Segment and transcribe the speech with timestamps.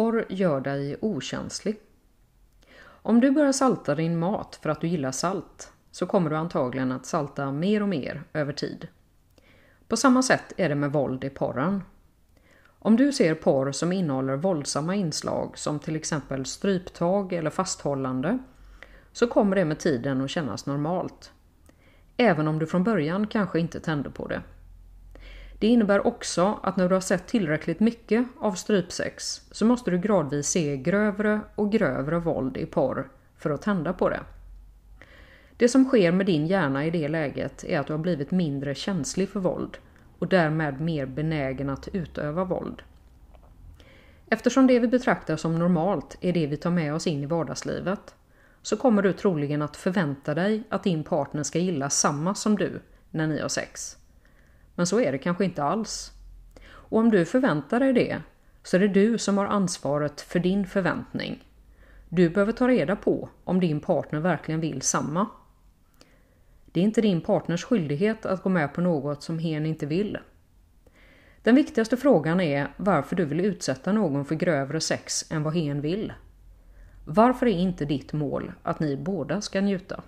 [0.00, 1.80] porr gör dig okänslig.
[2.82, 6.92] Om du börjar salta din mat för att du gillar salt så kommer du antagligen
[6.92, 8.88] att salta mer och mer över tid.
[9.88, 11.82] På samma sätt är det med våld i porren.
[12.62, 18.38] Om du ser porr som innehåller våldsamma inslag som till exempel stryptag eller fasthållande
[19.12, 21.32] så kommer det med tiden att kännas normalt.
[22.16, 24.42] Även om du från början kanske inte tände på det.
[25.60, 29.98] Det innebär också att när du har sett tillräckligt mycket av strypsex så måste du
[29.98, 34.20] gradvis se grövre och grövre våld i porr för att tända på det.
[35.56, 38.74] Det som sker med din hjärna i det läget är att du har blivit mindre
[38.74, 39.78] känslig för våld
[40.18, 42.82] och därmed mer benägen att utöva våld.
[44.26, 48.14] Eftersom det vi betraktar som normalt är det vi tar med oss in i vardagslivet
[48.62, 52.80] så kommer du troligen att förvänta dig att din partner ska gilla samma som du
[53.10, 53.99] när ni har sex.
[54.80, 56.12] Men så är det kanske inte alls.
[56.70, 58.22] Och om du förväntar dig det
[58.62, 61.44] så är det du som har ansvaret för din förväntning.
[62.08, 65.26] Du behöver ta reda på om din partner verkligen vill samma.
[66.66, 70.18] Det är inte din partners skyldighet att gå med på något som hen inte vill.
[71.42, 75.80] Den viktigaste frågan är varför du vill utsätta någon för grövre sex än vad hen
[75.80, 76.12] vill.
[77.04, 80.02] Varför är inte ditt mål att ni båda ska njuta?